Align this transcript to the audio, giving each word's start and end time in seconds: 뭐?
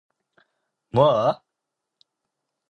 뭐? 0.89 1.43